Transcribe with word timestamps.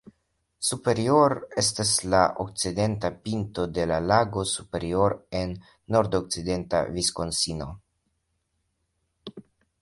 Superior 0.67 1.33
estas 1.61 1.91
sur 1.97 2.07
la 2.13 2.21
okcidenta 2.43 3.11
pinto 3.27 3.65
de 3.75 3.85
la 3.91 3.99
lago 4.13 4.45
Superior 4.53 5.15
en 5.41 5.53
nordokcidenta 5.97 6.81
Viskonsino. 6.97 7.71